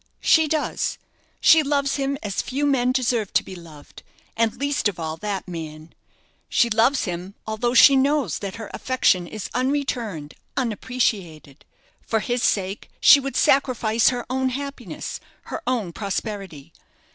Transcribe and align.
"She 0.21 0.47
does. 0.47 0.97
She 1.41 1.61
loves 1.61 1.97
him 1.97 2.17
as 2.23 2.41
few 2.41 2.65
men 2.65 2.91
deserve 2.91 3.31
to 3.33 3.43
be 3.43 3.53
loved 3.55 4.01
and 4.35 4.57
least 4.57 4.87
of 4.87 4.99
all 4.99 5.15
that 5.17 5.47
man. 5.47 5.93
She 6.49 6.71
loves 6.71 7.03
him, 7.03 7.35
although 7.45 7.75
she 7.75 7.95
knows 7.95 8.39
that 8.39 8.55
her 8.55 8.71
affection 8.73 9.27
is 9.27 9.47
unreturned, 9.53 10.33
unappreciated. 10.57 11.65
For 12.01 12.19
his 12.19 12.41
sake 12.41 12.89
she 12.99 13.19
would 13.19 13.35
sacrifice 13.35 14.09
her 14.09 14.25
own 14.27 14.49
happiness, 14.49 15.19
her 15.43 15.61
own 15.67 15.93
prosperity. 15.93 16.73